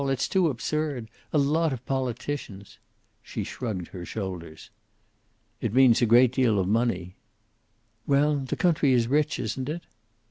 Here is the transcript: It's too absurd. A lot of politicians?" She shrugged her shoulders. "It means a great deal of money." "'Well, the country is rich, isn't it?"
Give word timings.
It's 0.09 0.27
too 0.27 0.47
absurd. 0.47 1.11
A 1.31 1.37
lot 1.37 1.71
of 1.71 1.85
politicians?" 1.85 2.79
She 3.21 3.43
shrugged 3.43 3.89
her 3.89 4.03
shoulders. 4.03 4.71
"It 5.61 5.75
means 5.75 6.01
a 6.01 6.07
great 6.07 6.31
deal 6.31 6.57
of 6.57 6.67
money." 6.67 7.17
"'Well, 8.07 8.37
the 8.37 8.55
country 8.55 8.93
is 8.93 9.05
rich, 9.07 9.37
isn't 9.37 9.69
it?" 9.69 9.83